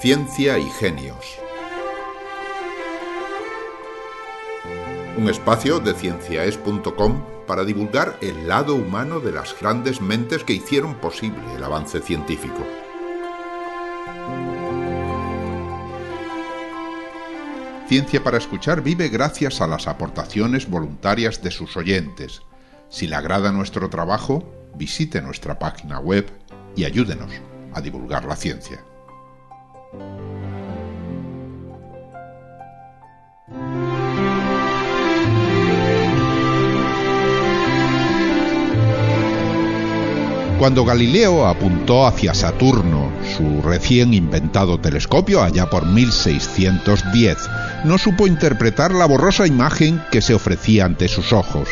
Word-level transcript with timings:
Ciencia 0.00 0.58
y 0.58 0.64
Genios. 0.64 1.38
Un 5.18 5.28
espacio 5.28 5.78
de 5.78 5.92
cienciaes.com 5.92 7.22
para 7.46 7.64
divulgar 7.64 8.16
el 8.22 8.48
lado 8.48 8.76
humano 8.76 9.20
de 9.20 9.30
las 9.30 9.54
grandes 9.60 10.00
mentes 10.00 10.42
que 10.42 10.54
hicieron 10.54 10.94
posible 10.94 11.42
el 11.54 11.62
avance 11.62 12.00
científico. 12.00 12.66
Ciencia 17.86 18.24
para 18.24 18.38
Escuchar 18.38 18.80
vive 18.80 19.10
gracias 19.10 19.60
a 19.60 19.66
las 19.66 19.86
aportaciones 19.86 20.66
voluntarias 20.70 21.42
de 21.42 21.50
sus 21.50 21.76
oyentes. 21.76 22.40
Si 22.88 23.06
le 23.06 23.16
agrada 23.16 23.52
nuestro 23.52 23.90
trabajo, 23.90 24.50
visite 24.76 25.20
nuestra 25.20 25.58
página 25.58 26.00
web 26.00 26.26
y 26.74 26.84
ayúdenos 26.84 27.30
a 27.74 27.82
divulgar 27.82 28.24
la 28.24 28.36
ciencia. 28.36 28.82
Cuando 40.60 40.84
Galileo 40.84 41.46
apuntó 41.46 42.06
hacia 42.06 42.34
Saturno 42.34 43.10
su 43.34 43.62
recién 43.62 44.12
inventado 44.12 44.78
telescopio 44.78 45.42
allá 45.42 45.70
por 45.70 45.86
1610, 45.86 47.38
no 47.84 47.96
supo 47.96 48.26
interpretar 48.26 48.92
la 48.92 49.06
borrosa 49.06 49.46
imagen 49.46 50.02
que 50.12 50.20
se 50.20 50.34
ofrecía 50.34 50.84
ante 50.84 51.08
sus 51.08 51.32
ojos. 51.32 51.70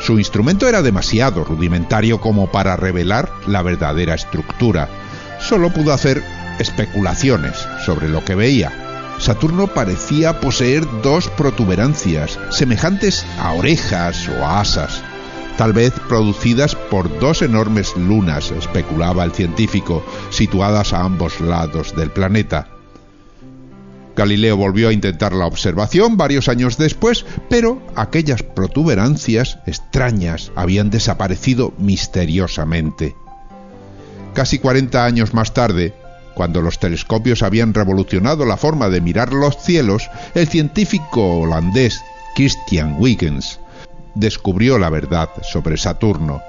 Su 0.00 0.18
instrumento 0.18 0.66
era 0.66 0.80
demasiado 0.80 1.44
rudimentario 1.44 2.22
como 2.22 2.50
para 2.50 2.74
revelar 2.74 3.28
la 3.46 3.60
verdadera 3.60 4.14
estructura. 4.14 4.88
Solo 5.38 5.70
pudo 5.70 5.92
hacer 5.92 6.22
especulaciones 6.62 7.66
sobre 7.84 8.08
lo 8.08 8.24
que 8.24 8.34
veía. 8.34 8.72
Saturno 9.18 9.66
parecía 9.66 10.40
poseer 10.40 10.84
dos 11.02 11.28
protuberancias, 11.28 12.38
semejantes 12.50 13.26
a 13.38 13.52
orejas 13.52 14.28
o 14.28 14.44
a 14.44 14.60
asas 14.60 15.02
tal 15.56 15.72
vez 15.72 15.92
producidas 16.08 16.74
por 16.74 17.18
dos 17.20 17.42
enormes 17.42 17.96
lunas, 17.96 18.50
especulaba 18.50 19.24
el 19.24 19.32
científico, 19.32 20.04
situadas 20.30 20.92
a 20.92 21.02
ambos 21.02 21.40
lados 21.40 21.94
del 21.94 22.10
planeta. 22.10 22.68
Galileo 24.14 24.56
volvió 24.56 24.88
a 24.88 24.92
intentar 24.92 25.32
la 25.32 25.46
observación 25.46 26.16
varios 26.16 26.48
años 26.48 26.76
después, 26.76 27.24
pero 27.48 27.80
aquellas 27.94 28.42
protuberancias 28.42 29.58
extrañas 29.66 30.52
habían 30.54 30.90
desaparecido 30.90 31.72
misteriosamente. 31.78 33.14
Casi 34.34 34.58
40 34.58 35.04
años 35.04 35.32
más 35.32 35.54
tarde, 35.54 35.94
cuando 36.34 36.62
los 36.62 36.78
telescopios 36.78 37.42
habían 37.42 37.74
revolucionado 37.74 38.44
la 38.44 38.56
forma 38.56 38.88
de 38.88 39.00
mirar 39.00 39.32
los 39.32 39.56
cielos, 39.58 40.10
el 40.34 40.48
científico 40.48 41.40
holandés 41.40 42.02
Christian 42.34 42.96
Huygens 42.98 43.60
descubrió 44.14 44.78
la 44.78 44.90
verdad 44.90 45.28
sobre 45.42 45.76
Saturno. 45.76 46.42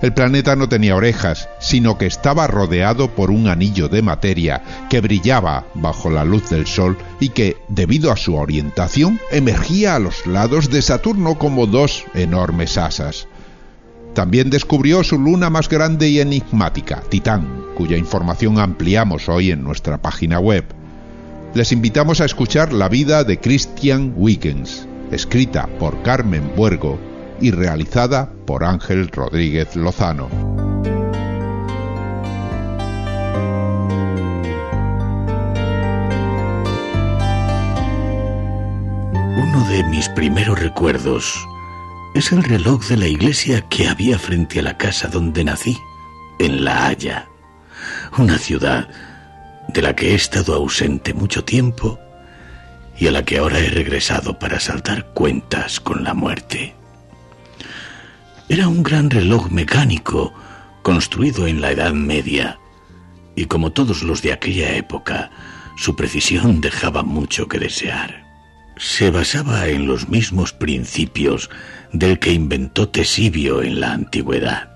El 0.00 0.12
planeta 0.12 0.54
no 0.54 0.68
tenía 0.68 0.94
orejas, 0.94 1.48
sino 1.58 1.98
que 1.98 2.06
estaba 2.06 2.46
rodeado 2.46 3.10
por 3.10 3.32
un 3.32 3.48
anillo 3.48 3.88
de 3.88 4.00
materia 4.00 4.62
que 4.88 5.00
brillaba 5.00 5.64
bajo 5.74 6.08
la 6.08 6.24
luz 6.24 6.50
del 6.50 6.66
Sol 6.68 6.96
y 7.18 7.30
que, 7.30 7.56
debido 7.68 8.12
a 8.12 8.16
su 8.16 8.36
orientación, 8.36 9.18
emergía 9.32 9.96
a 9.96 9.98
los 9.98 10.24
lados 10.26 10.70
de 10.70 10.82
Saturno 10.82 11.36
como 11.36 11.66
dos 11.66 12.04
enormes 12.14 12.78
asas. 12.78 13.26
También 14.14 14.50
descubrió 14.50 15.02
su 15.02 15.18
luna 15.18 15.50
más 15.50 15.68
grande 15.68 16.08
y 16.08 16.20
enigmática, 16.20 17.02
Titán, 17.08 17.57
cuya 17.78 17.96
información 17.96 18.58
ampliamos 18.58 19.28
hoy 19.28 19.52
en 19.52 19.62
nuestra 19.62 20.02
página 20.02 20.40
web. 20.40 20.64
Les 21.54 21.70
invitamos 21.70 22.20
a 22.20 22.24
escuchar 22.24 22.72
la 22.72 22.88
vida 22.88 23.22
de 23.22 23.38
Christian 23.38 24.12
Wickens 24.16 24.88
escrita 25.12 25.68
por 25.78 26.02
Carmen 26.02 26.52
Buergo 26.56 26.98
y 27.40 27.52
realizada 27.52 28.32
por 28.46 28.64
Ángel 28.64 29.08
Rodríguez 29.08 29.76
Lozano. 29.76 30.28
Uno 39.36 39.68
de 39.68 39.84
mis 39.84 40.08
primeros 40.10 40.60
recuerdos 40.60 41.46
es 42.16 42.32
el 42.32 42.42
reloj 42.42 42.88
de 42.88 42.96
la 42.96 43.06
iglesia 43.06 43.60
que 43.68 43.86
había 43.86 44.18
frente 44.18 44.58
a 44.58 44.62
la 44.62 44.76
casa 44.76 45.06
donde 45.06 45.44
nací, 45.44 45.78
en 46.40 46.64
La 46.64 46.88
Haya, 46.88 47.28
una 48.16 48.38
ciudad 48.38 48.88
de 49.68 49.82
la 49.82 49.94
que 49.94 50.12
he 50.12 50.14
estado 50.14 50.54
ausente 50.54 51.14
mucho 51.14 51.44
tiempo 51.44 51.98
y 52.98 53.06
a 53.06 53.12
la 53.12 53.24
que 53.24 53.38
ahora 53.38 53.58
he 53.58 53.68
regresado 53.68 54.38
para 54.38 54.60
saltar 54.60 55.06
cuentas 55.14 55.80
con 55.80 56.02
la 56.04 56.14
muerte. 56.14 56.74
Era 58.48 58.66
un 58.66 58.82
gran 58.82 59.10
reloj 59.10 59.50
mecánico 59.50 60.32
construido 60.82 61.46
en 61.46 61.60
la 61.60 61.70
Edad 61.70 61.92
Media, 61.92 62.58
y 63.36 63.44
como 63.44 63.72
todos 63.72 64.02
los 64.02 64.22
de 64.22 64.32
aquella 64.32 64.74
época, 64.74 65.30
su 65.76 65.94
precisión 65.94 66.60
dejaba 66.60 67.02
mucho 67.02 67.46
que 67.46 67.58
desear. 67.58 68.24
Se 68.78 69.10
basaba 69.10 69.68
en 69.68 69.86
los 69.86 70.08
mismos 70.08 70.52
principios 70.52 71.50
del 71.92 72.18
que 72.18 72.32
inventó 72.32 72.88
Tesibio 72.88 73.62
en 73.62 73.80
la 73.80 73.92
antigüedad. 73.92 74.70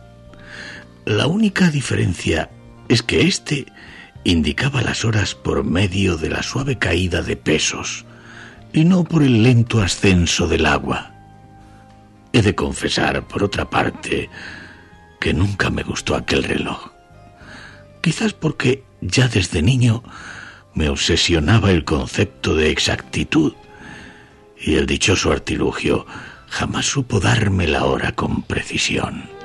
La 1.05 1.27
única 1.27 1.71
diferencia 1.71 2.51
es 2.93 3.03
que 3.03 3.23
éste 3.23 3.67
indicaba 4.23 4.83
las 4.83 5.07
horas 5.07 5.35
por 5.35 5.65
medio 5.65 6.19
de 6.19 6.29
la 6.29 6.43
suave 6.43 6.79
caída 6.79 7.23
de 7.23 7.37
pesos, 7.37 8.05
y 8.75 8.85
no 8.85 9.05
por 9.05 9.23
el 9.23 9.43
lento 9.43 9.81
ascenso 9.81 10.47
del 10.47 10.67
agua. 10.67 11.15
He 12.35 12.43
de 12.43 12.55
confesar, 12.55 13.27
por 13.27 13.43
otra 13.43 13.71
parte, 13.71 14.29
que 15.21 15.33
nunca 15.33 15.71
me 15.71 15.83
gustó 15.83 16.15
aquel 16.15 16.45
reloj. 16.45 16.91
Quizás 18.03 18.35
porque 18.35 18.85
ya 19.01 19.27
desde 19.29 19.63
niño 19.63 20.03
me 20.75 20.91
obsesionaba 20.91 21.71
el 21.71 21.85
concepto 21.85 22.55
de 22.55 22.71
exactitud 22.71 23.55
y 24.61 24.75
el 24.75 24.87
dichoso 24.87 25.33
artilugio 25.33 26.07
jamás 26.49 26.87
supo 26.87 27.21
darme 27.21 27.67
la 27.67 27.85
hora 27.85 28.13
con 28.13 28.43
precisión. 28.43 29.42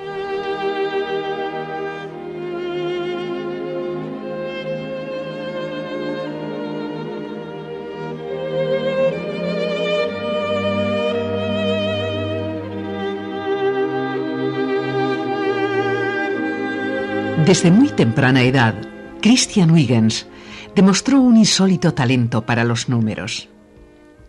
Desde 17.48 17.72
muy 17.72 17.88
temprana 17.88 18.44
edad, 18.44 18.76
Christian 19.22 19.72
Huygens 19.72 20.28
demostró 20.76 21.22
un 21.22 21.38
insólito 21.38 21.94
talento 21.94 22.46
para 22.46 22.66
los 22.66 22.90
números. 22.90 23.48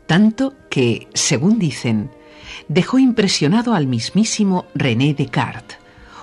Tanto 0.07 0.55
que, 0.71 1.09
según 1.15 1.59
dicen, 1.59 2.13
dejó 2.69 3.01
impresionado 3.01 3.75
al 3.75 3.89
mismísimo 3.89 4.67
René 4.73 5.15
Descartes, 5.15 5.79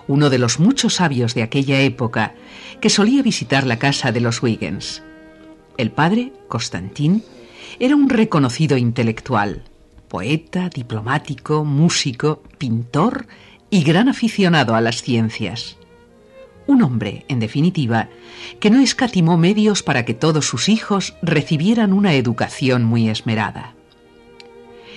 uno 0.08 0.30
de 0.30 0.38
los 0.38 0.58
muchos 0.58 0.94
sabios 0.94 1.36
de 1.36 1.44
aquella 1.44 1.82
época 1.82 2.34
que 2.80 2.90
solía 2.90 3.22
visitar 3.22 3.68
la 3.68 3.78
casa 3.78 4.14
de 4.14 4.22
los 4.22 4.42
Huygens. 4.42 5.04
El 5.76 5.92
padre, 5.92 6.32
Constantin, 6.48 7.26
era 7.78 7.98
un 7.98 8.08
reconocido 8.08 8.78
intelectual, 8.78 9.64
poeta, 10.08 10.70
diplomático, 10.70 11.66
músico, 11.66 12.42
pintor 12.58 13.28
y 13.70 13.84
gran 13.84 14.08
aficionado 14.08 14.76
a 14.76 14.80
las 14.80 15.02
ciencias. 15.02 15.78
Un 16.68 16.82
hombre, 16.82 17.26
en 17.28 17.40
definitiva, 17.40 18.10
que 18.60 18.70
no 18.70 18.80
escatimó 18.80 19.38
medios 19.38 19.84
para 19.84 20.04
que 20.04 20.14
todos 20.14 20.46
sus 20.46 20.68
hijos 20.68 21.16
recibieran 21.22 21.94
una 21.94 22.14
educación 22.16 22.84
muy 22.84 23.10
esmerada. 23.10 23.76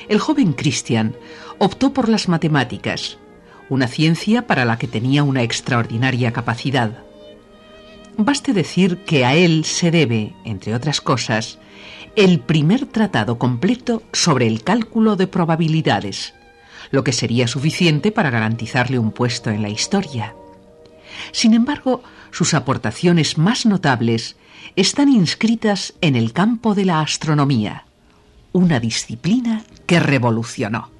El 0.08 0.18
joven 0.18 0.54
Christian 0.54 1.14
optó 1.58 1.92
por 1.92 2.08
las 2.08 2.28
matemáticas, 2.28 3.18
una 3.68 3.86
ciencia 3.86 4.46
para 4.46 4.64
la 4.64 4.78
que 4.78 4.88
tenía 4.88 5.22
una 5.24 5.42
extraordinaria 5.42 6.32
capacidad. 6.32 7.02
Baste 8.16 8.54
decir 8.54 8.98
que 9.04 9.26
a 9.26 9.34
él 9.34 9.64
se 9.64 9.90
debe, 9.90 10.34
entre 10.44 10.74
otras 10.74 11.02
cosas, 11.02 11.58
el 12.16 12.40
primer 12.40 12.86
tratado 12.86 13.38
completo 13.38 14.02
sobre 14.12 14.46
el 14.46 14.62
cálculo 14.64 15.16
de 15.16 15.26
probabilidades, 15.26 16.34
lo 16.90 17.04
que 17.04 17.12
sería 17.12 17.46
suficiente 17.46 18.10
para 18.10 18.30
garantizarle 18.30 18.98
un 18.98 19.12
puesto 19.12 19.50
en 19.50 19.62
la 19.62 19.68
historia. 19.68 20.34
Sin 21.32 21.54
embargo, 21.54 22.02
sus 22.30 22.54
aportaciones 22.54 23.38
más 23.38 23.66
notables 23.66 24.36
están 24.76 25.08
inscritas 25.08 25.94
en 26.00 26.16
el 26.16 26.32
campo 26.32 26.74
de 26.74 26.84
la 26.84 27.00
astronomía, 27.00 27.84
una 28.52 28.80
disciplina 28.80 29.64
que 29.86 30.00
revolucionó. 30.00 30.90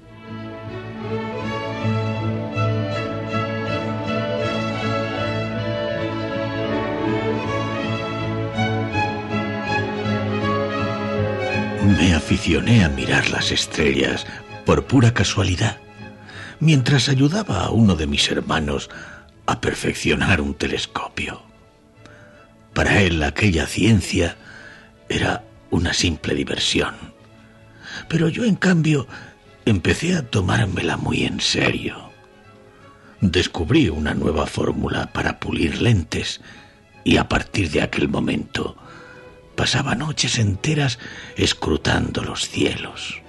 Me 11.97 12.13
aficioné 12.13 12.83
a 12.83 12.89
mirar 12.89 13.29
las 13.29 13.51
estrellas 13.51 14.25
por 14.65 14.85
pura 14.85 15.13
casualidad, 15.13 15.77
mientras 16.59 17.09
ayudaba 17.09 17.61
a 17.61 17.71
uno 17.71 17.95
de 17.95 18.05
mis 18.05 18.29
hermanos 18.29 18.89
a 19.49 19.61
perfeccionar 19.61 20.41
un 20.41 20.53
telescopio. 20.53 21.41
Para 22.75 23.01
él 23.01 23.23
aquella 23.23 23.65
ciencia 23.65 24.37
era 25.09 25.43
una 25.71 25.91
simple 25.93 26.35
diversión. 26.35 26.93
Pero 28.07 28.29
yo, 28.29 28.43
en 28.43 28.55
cambio, 28.55 29.07
empecé 29.65 30.15
a 30.15 30.21
tomármela 30.21 30.97
muy 30.97 31.23
en 31.23 31.41
serio. 31.41 32.11
Descubrí 33.21 33.89
una 33.89 34.13
nueva 34.13 34.45
fórmula 34.45 35.11
para 35.11 35.39
pulir 35.39 35.81
lentes 35.81 36.41
y 37.03 37.17
a 37.17 37.27
partir 37.27 37.71
de 37.71 37.81
aquel 37.81 38.07
momento 38.07 38.77
pasaba 39.55 39.95
noches 39.95 40.37
enteras 40.37 40.99
escrutando 41.37 42.21
los 42.21 42.47
cielos. 42.47 43.19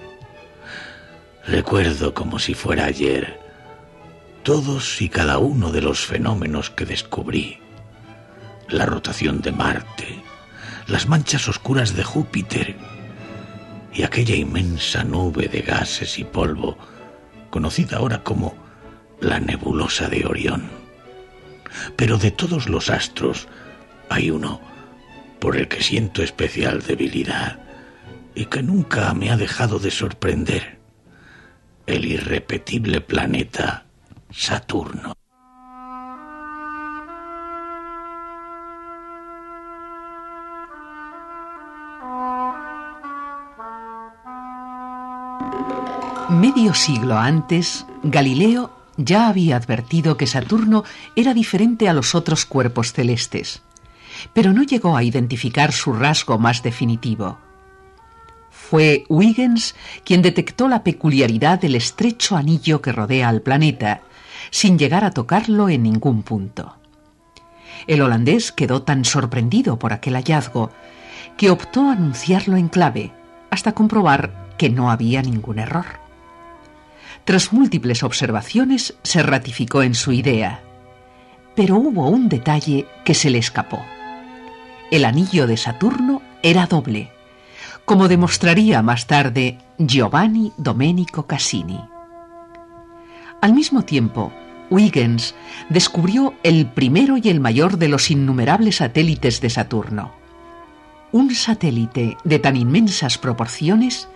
Recuerdo 1.47 2.13
como 2.13 2.37
si 2.37 2.53
fuera 2.53 2.85
ayer 2.85 3.40
todos 4.43 5.01
y 5.01 5.09
cada 5.09 5.37
uno 5.37 5.71
de 5.71 5.81
los 5.81 6.05
fenómenos 6.05 6.69
que 6.69 6.85
descubrí. 6.85 7.59
La 8.69 8.85
rotación 8.85 9.41
de 9.41 9.51
Marte, 9.51 10.23
las 10.87 11.07
manchas 11.07 11.47
oscuras 11.47 11.95
de 11.95 12.03
Júpiter 12.03 12.75
y 13.93 14.03
aquella 14.03 14.35
inmensa 14.35 15.03
nube 15.03 15.47
de 15.47 15.61
gases 15.61 16.17
y 16.17 16.23
polvo, 16.23 16.77
conocida 17.49 17.97
ahora 17.97 18.23
como 18.23 18.55
la 19.19 19.39
nebulosa 19.39 20.07
de 20.07 20.25
Orión. 20.25 20.69
Pero 21.95 22.17
de 22.17 22.31
todos 22.31 22.67
los 22.67 22.89
astros 22.89 23.47
hay 24.09 24.31
uno 24.31 24.61
por 25.39 25.57
el 25.57 25.67
que 25.67 25.83
siento 25.83 26.23
especial 26.23 26.81
debilidad 26.81 27.59
y 28.33 28.45
que 28.45 28.63
nunca 28.63 29.13
me 29.13 29.29
ha 29.31 29.37
dejado 29.37 29.79
de 29.79 29.91
sorprender, 29.91 30.79
el 31.85 32.05
irrepetible 32.05 33.01
planeta 33.01 33.85
Saturno. 34.33 35.13
Medio 46.29 46.73
siglo 46.73 47.17
antes, 47.17 47.85
Galileo 48.03 48.71
ya 48.95 49.27
había 49.27 49.57
advertido 49.57 50.15
que 50.15 50.27
Saturno 50.27 50.85
era 51.15 51.33
diferente 51.33 51.89
a 51.89 51.93
los 51.93 52.15
otros 52.15 52.45
cuerpos 52.45 52.93
celestes, 52.93 53.61
pero 54.33 54.53
no 54.53 54.63
llegó 54.63 54.95
a 54.95 55.03
identificar 55.03 55.73
su 55.73 55.91
rasgo 55.91 56.37
más 56.37 56.63
definitivo. 56.63 57.37
Fue 58.49 59.03
Huygens 59.09 59.75
quien 60.05 60.21
detectó 60.21 60.69
la 60.69 60.83
peculiaridad 60.83 61.59
del 61.59 61.75
estrecho 61.75 62.37
anillo 62.37 62.81
que 62.81 62.93
rodea 62.93 63.27
al 63.27 63.41
planeta, 63.41 64.01
sin 64.51 64.77
llegar 64.77 65.03
a 65.03 65.11
tocarlo 65.11 65.69
en 65.69 65.81
ningún 65.81 66.21
punto. 66.21 66.77
El 67.87 68.01
holandés 68.01 68.51
quedó 68.51 68.83
tan 68.83 69.05
sorprendido 69.05 69.79
por 69.79 69.93
aquel 69.93 70.13
hallazgo 70.13 70.69
que 71.37 71.49
optó 71.49 71.89
a 71.89 71.93
anunciarlo 71.93 72.57
en 72.57 72.67
clave, 72.67 73.11
hasta 73.49 73.71
comprobar 73.71 74.55
que 74.57 74.69
no 74.69 74.91
había 74.91 75.23
ningún 75.23 75.57
error. 75.57 75.85
Tras 77.25 77.53
múltiples 77.53 78.03
observaciones, 78.03 78.95
se 79.03 79.23
ratificó 79.23 79.83
en 79.83 79.95
su 79.95 80.11
idea. 80.11 80.61
Pero 81.55 81.77
hubo 81.77 82.07
un 82.09 82.29
detalle 82.29 82.87
que 83.03 83.13
se 83.13 83.29
le 83.29 83.37
escapó. 83.37 83.83
El 84.91 85.05
anillo 85.05 85.47
de 85.47 85.57
Saturno 85.57 86.21
era 86.43 86.67
doble, 86.67 87.11
como 87.85 88.07
demostraría 88.07 88.81
más 88.81 89.07
tarde 89.07 89.57
Giovanni 89.77 90.51
Domenico 90.57 91.25
Cassini. 91.27 91.79
Al 93.41 93.53
mismo 93.53 93.83
tiempo, 93.83 94.31
Huygens 94.71 95.35
descubrió 95.69 96.33
el 96.41 96.65
primero 96.65 97.17
y 97.17 97.29
el 97.29 97.39
mayor 97.39 97.77
de 97.77 97.89
los 97.89 98.09
innumerables 98.09 98.77
satélites 98.77 99.41
de 99.41 99.49
Saturno. 99.51 100.13
Un 101.11 101.35
satélite 101.35 102.17
de 102.23 102.39
tan 102.39 102.55
inmensas 102.55 103.17
proporciones 103.17 104.07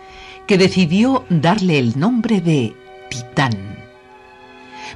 que 0.47 0.57
decidió 0.57 1.25
darle 1.29 1.77
el 1.77 1.99
nombre 1.99 2.39
de 2.39 2.73
Titán. 3.09 3.53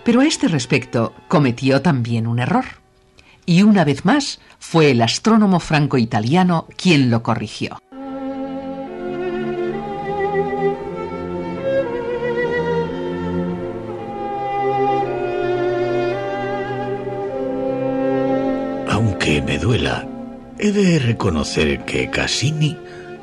Pero 0.06 0.22
a 0.22 0.26
este 0.26 0.48
respecto 0.48 1.14
cometió 1.28 1.82
también 1.82 2.26
un 2.26 2.40
error. 2.40 2.66
Y 3.46 3.64
una 3.64 3.84
vez 3.84 4.06
más 4.06 4.40
fue 4.60 4.92
el 4.92 5.02
astrónomo 5.02 5.60
franco-italiano 5.60 6.68
quien 6.78 7.10
lo 7.10 7.22
corrigió. 7.22 7.80
Aunque 19.00 19.42
me 19.42 19.58
duela, 19.58 20.06
he 20.58 20.74
de 20.74 21.00
reconocer 21.00 21.86
que 21.86 22.10
Cassini 22.10 22.78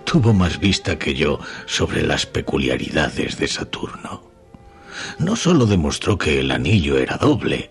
tuvo 0.04 0.32
más 0.32 0.58
vista 0.58 0.98
que 0.98 1.14
yo 1.14 1.38
sobre 1.66 2.02
las 2.02 2.24
peculiaridades 2.24 3.36
de 3.36 3.46
Saturno 3.46 4.26
no 5.18 5.36
sólo 5.36 5.66
demostró 5.66 6.18
que 6.18 6.40
el 6.40 6.50
anillo 6.50 6.98
era 6.98 7.16
doble, 7.16 7.70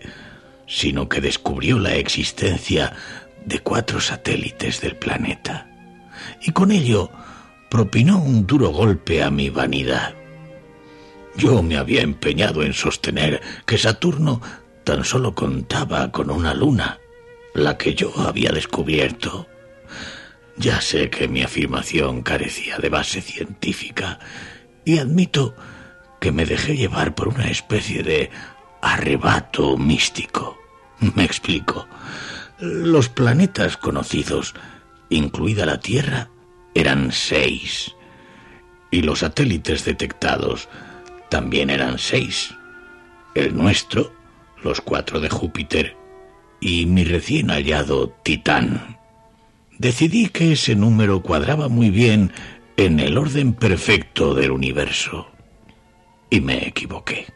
sino 0.66 1.08
que 1.08 1.20
descubrió 1.20 1.78
la 1.78 1.94
existencia 1.94 2.92
de 3.44 3.60
cuatro 3.60 4.00
satélites 4.00 4.80
del 4.80 4.96
planeta. 4.96 5.68
Y 6.42 6.52
con 6.52 6.72
ello 6.72 7.10
propinó 7.70 8.18
un 8.18 8.46
duro 8.46 8.70
golpe 8.70 9.22
a 9.22 9.30
mi 9.30 9.50
vanidad. 9.50 10.14
Yo 11.36 11.62
me 11.62 11.76
había 11.76 12.02
empeñado 12.02 12.62
en 12.62 12.72
sostener 12.72 13.42
que 13.66 13.78
Saturno 13.78 14.40
tan 14.84 15.04
solo 15.04 15.34
contaba 15.34 16.10
con 16.10 16.30
una 16.30 16.54
luna, 16.54 16.98
la 17.56 17.78
que 17.78 17.94
yo 17.94 18.12
había 18.18 18.50
descubierto. 18.50 19.48
Ya 20.56 20.80
sé 20.80 21.10
que 21.10 21.28
mi 21.28 21.42
afirmación 21.42 22.22
carecía 22.22 22.78
de 22.78 22.88
base 22.88 23.20
científica 23.20 24.18
y 24.84 24.98
admito 24.98 25.54
que 26.20 26.32
me 26.32 26.46
dejé 26.46 26.76
llevar 26.76 27.14
por 27.14 27.28
una 27.28 27.48
especie 27.48 28.02
de 28.02 28.30
arrebato 28.82 29.76
místico. 29.76 30.58
Me 31.14 31.24
explico. 31.24 31.88
Los 32.58 33.08
planetas 33.08 33.76
conocidos, 33.76 34.54
incluida 35.10 35.66
la 35.66 35.80
Tierra, 35.80 36.30
eran 36.74 37.12
seis. 37.12 37.94
Y 38.90 39.02
los 39.02 39.20
satélites 39.20 39.84
detectados 39.84 40.68
también 41.28 41.70
eran 41.70 41.98
seis. 41.98 42.54
El 43.34 43.54
nuestro, 43.56 44.12
los 44.62 44.80
cuatro 44.80 45.20
de 45.20 45.28
Júpiter 45.28 45.96
y 46.60 46.86
mi 46.86 47.04
recién 47.04 47.48
hallado 47.48 48.10
Titán. 48.22 48.98
Decidí 49.78 50.28
que 50.28 50.52
ese 50.52 50.74
número 50.74 51.22
cuadraba 51.22 51.68
muy 51.68 51.90
bien 51.90 52.32
en 52.76 53.00
el 53.00 53.18
orden 53.18 53.52
perfecto 53.52 54.34
del 54.34 54.50
universo 54.50 55.28
y 56.30 56.40
me 56.40 56.66
equivoqué. 56.66 57.26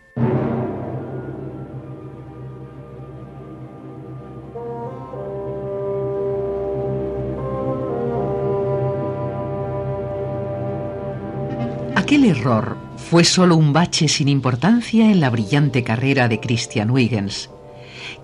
Aquel 11.94 12.24
error 12.24 12.76
fue 12.96 13.24
solo 13.24 13.56
un 13.56 13.72
bache 13.72 14.08
sin 14.08 14.28
importancia 14.28 15.10
en 15.10 15.20
la 15.20 15.30
brillante 15.30 15.84
carrera 15.84 16.28
de 16.28 16.40
Christian 16.40 16.90
Huygens, 16.90 17.50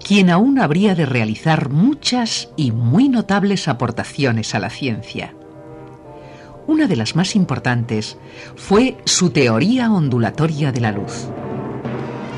quien 0.07 0.31
aún 0.31 0.61
habría 0.61 0.95
de 0.95 1.05
realizar 1.05 1.69
muchas 1.69 2.51
y 2.55 2.71
muy 2.71 3.09
notables 3.09 3.67
aportaciones 3.67 4.55
a 4.55 4.61
la 4.61 4.71
ciencia. 4.71 5.35
Una 6.69 6.87
de 6.87 6.95
las 6.95 7.17
más 7.17 7.35
importantes 7.35 8.17
fue 8.55 8.99
su 9.05 9.31
teoría 9.31 9.91
ondulatoria 9.91 10.71
de 10.71 10.81
la 10.81 10.93
luz. 10.93 11.27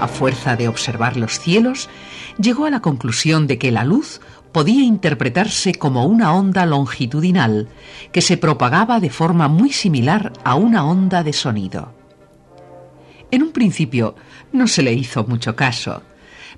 A 0.00 0.08
fuerza 0.08 0.56
de 0.56 0.66
observar 0.66 1.18
los 1.18 1.40
cielos, 1.40 1.90
llegó 2.38 2.64
a 2.64 2.70
la 2.70 2.80
conclusión 2.80 3.46
de 3.46 3.58
que 3.58 3.70
la 3.70 3.84
luz 3.84 4.22
podía 4.50 4.82
interpretarse 4.82 5.74
como 5.74 6.06
una 6.06 6.32
onda 6.32 6.64
longitudinal 6.64 7.68
que 8.12 8.22
se 8.22 8.38
propagaba 8.38 8.98
de 8.98 9.10
forma 9.10 9.46
muy 9.48 9.74
similar 9.74 10.32
a 10.42 10.54
una 10.54 10.86
onda 10.86 11.22
de 11.22 11.34
sonido. 11.34 11.92
En 13.30 13.42
un 13.42 13.52
principio 13.52 14.14
no 14.52 14.68
se 14.68 14.82
le 14.82 14.94
hizo 14.94 15.24
mucho 15.24 15.54
caso, 15.54 16.02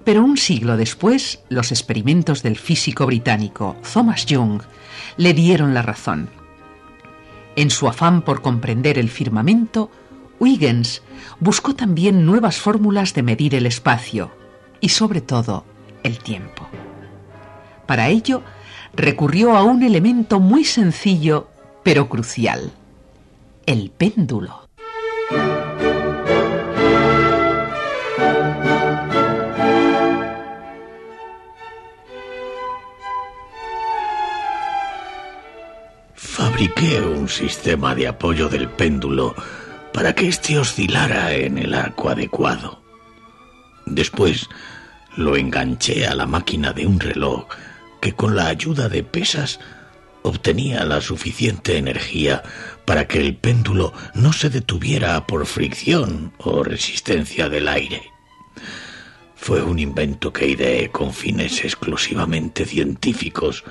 pero 0.04 0.24
un 0.24 0.36
siglo 0.36 0.76
después 0.76 1.40
los 1.48 1.72
experimentos 1.72 2.42
del 2.42 2.56
físico 2.56 3.06
británico 3.06 3.76
Thomas 3.92 4.26
Young 4.26 4.62
le 5.16 5.34
dieron 5.34 5.74
la 5.74 5.82
razón. 5.82 6.30
En 7.56 7.70
su 7.70 7.88
afán 7.88 8.22
por 8.22 8.42
comprender 8.42 8.98
el 8.98 9.10
firmamento, 9.10 9.90
Huygens 10.38 11.02
buscó 11.38 11.74
también 11.74 12.24
nuevas 12.24 12.58
fórmulas 12.58 13.12
de 13.12 13.22
medir 13.22 13.54
el 13.54 13.66
espacio 13.66 14.30
y 14.80 14.88
sobre 14.88 15.20
todo 15.20 15.64
el 16.02 16.18
tiempo. 16.18 16.66
Para 17.86 18.08
ello, 18.08 18.42
recurrió 18.94 19.56
a 19.56 19.62
un 19.62 19.82
elemento 19.82 20.40
muy 20.40 20.64
sencillo 20.64 21.48
pero 21.82 22.08
crucial, 22.08 22.72
el 23.66 23.90
péndulo. 23.90 24.69
Fabriqué 36.60 37.00
un 37.00 37.26
sistema 37.26 37.94
de 37.94 38.06
apoyo 38.06 38.50
del 38.50 38.68
péndulo 38.68 39.34
para 39.94 40.14
que 40.14 40.28
éste 40.28 40.58
oscilara 40.58 41.32
en 41.32 41.56
el 41.56 41.72
arco 41.72 42.10
adecuado. 42.10 42.82
Después 43.86 44.46
lo 45.16 45.36
enganché 45.36 46.06
a 46.06 46.14
la 46.14 46.26
máquina 46.26 46.74
de 46.74 46.86
un 46.86 47.00
reloj 47.00 47.46
que 48.02 48.12
con 48.12 48.36
la 48.36 48.48
ayuda 48.48 48.90
de 48.90 49.02
pesas 49.02 49.58
obtenía 50.20 50.84
la 50.84 51.00
suficiente 51.00 51.78
energía 51.78 52.42
para 52.84 53.08
que 53.08 53.20
el 53.20 53.36
péndulo 53.36 53.94
no 54.12 54.34
se 54.34 54.50
detuviera 54.50 55.26
por 55.26 55.46
fricción 55.46 56.34
o 56.36 56.62
resistencia 56.62 57.48
del 57.48 57.68
aire. 57.68 58.02
Fue 59.34 59.62
un 59.62 59.78
invento 59.78 60.30
que 60.30 60.46
ideé 60.46 60.90
con 60.90 61.14
fines 61.14 61.64
exclusivamente 61.64 62.66
científicos, 62.66 63.64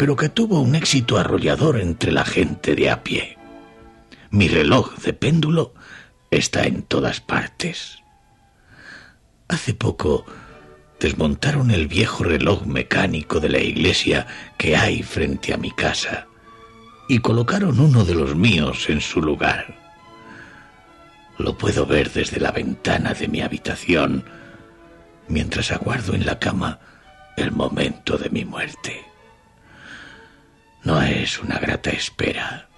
pero 0.00 0.16
que 0.16 0.30
tuvo 0.30 0.60
un 0.60 0.74
éxito 0.74 1.18
arrollador 1.18 1.78
entre 1.78 2.10
la 2.10 2.24
gente 2.24 2.74
de 2.74 2.88
a 2.88 3.04
pie. 3.04 3.36
Mi 4.30 4.48
reloj 4.48 4.96
de 4.96 5.12
péndulo 5.12 5.74
está 6.30 6.64
en 6.64 6.84
todas 6.84 7.20
partes. 7.20 7.98
Hace 9.46 9.74
poco 9.74 10.24
desmontaron 10.98 11.70
el 11.70 11.86
viejo 11.86 12.24
reloj 12.24 12.64
mecánico 12.64 13.40
de 13.40 13.50
la 13.50 13.58
iglesia 13.58 14.26
que 14.56 14.74
hay 14.74 15.02
frente 15.02 15.52
a 15.52 15.58
mi 15.58 15.70
casa 15.70 16.26
y 17.06 17.18
colocaron 17.18 17.78
uno 17.78 18.02
de 18.02 18.14
los 18.14 18.34
míos 18.34 18.88
en 18.88 19.02
su 19.02 19.20
lugar. 19.20 19.76
Lo 21.36 21.58
puedo 21.58 21.84
ver 21.84 22.10
desde 22.10 22.40
la 22.40 22.52
ventana 22.52 23.12
de 23.12 23.28
mi 23.28 23.42
habitación 23.42 24.24
mientras 25.28 25.70
aguardo 25.70 26.14
en 26.14 26.24
la 26.24 26.38
cama 26.38 26.78
el 27.36 27.52
momento 27.52 28.16
de 28.16 28.30
mi 28.30 28.46
muerte. 28.46 29.09
No 30.82 31.00
es 31.02 31.38
una 31.40 31.58
grata 31.58 31.90
espera, 31.90 32.68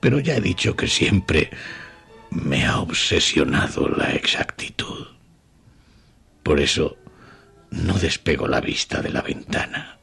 pero 0.00 0.20
ya 0.20 0.36
he 0.36 0.40
dicho 0.40 0.76
que 0.76 0.86
siempre 0.86 1.50
me 2.30 2.66
ha 2.66 2.78
obsesionado 2.78 3.88
la 3.88 4.12
exactitud. 4.12 5.06
Por 6.42 6.60
eso 6.60 6.96
no 7.70 7.94
despego 7.94 8.46
la 8.46 8.60
vista 8.60 9.00
de 9.00 9.10
la 9.10 9.22
ventana, 9.22 9.98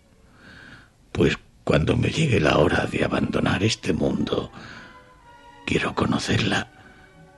pues 1.12 1.38
cuando 1.64 1.96
me 1.98 2.10
llegue 2.10 2.40
la 2.40 2.58
hora 2.58 2.86
de 2.86 3.04
abandonar 3.04 3.64
este 3.64 3.94
mundo, 3.94 4.52
quiero 5.66 5.96
conocerla 5.96 6.70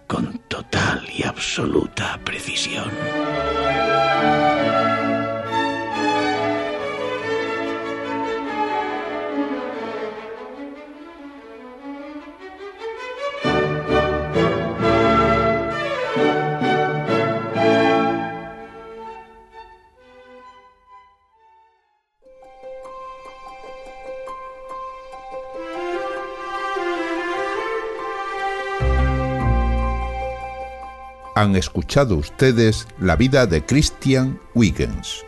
con 0.07 0.39
total 0.47 1.07
y 1.13 1.23
absoluta 1.23 2.19
precisión. 2.23 2.89
Han 31.37 31.55
escuchado 31.55 32.15
ustedes 32.15 32.87
la 32.99 33.15
vida 33.15 33.45
de 33.45 33.63
Christian 33.63 34.39
Huygens, 34.55 35.23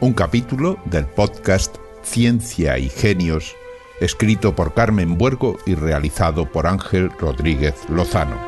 un 0.00 0.12
capítulo 0.12 0.78
del 0.84 1.06
podcast 1.06 1.76
Ciencia 2.02 2.76
y 2.76 2.90
Genios, 2.90 3.56
escrito 4.02 4.54
por 4.54 4.74
Carmen 4.74 5.16
Buergo 5.16 5.56
y 5.64 5.74
realizado 5.74 6.52
por 6.52 6.66
Ángel 6.66 7.10
Rodríguez 7.18 7.74
Lozano. 7.88 8.38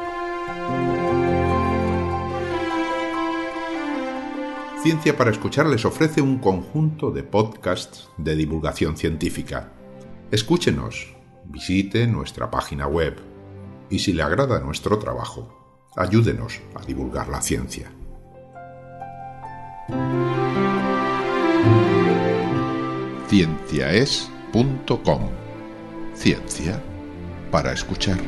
Ciencia 4.83 5.17
para 5.17 5.31
Escuchar 5.31 5.65
les 5.65 5.87
ofrece 5.87 6.21
un 6.21 6.37
conjunto 6.37 7.11
de 7.11 7.23
podcasts 7.23 8.11
de 8.19 8.37
divulgación 8.37 8.99
científica. 8.99 9.73
Escúchenos, 10.31 11.17
visite 11.47 12.07
nuestra 12.07 12.51
página 12.51 12.87
web 12.87 13.17
y 13.89 14.01
si 14.01 14.13
le 14.13 14.23
agrada 14.23 14.61
nuestro 14.61 14.99
trabajo, 14.99 15.58
ayúdenos 15.97 16.61
a 16.75 16.85
divulgar 16.85 17.29
la 17.29 17.41
ciencia. 17.41 17.91
Cienciaes.com 23.29 25.31
Ciencia 26.15 26.83
para 27.51 27.73
escuchar. 27.73 28.19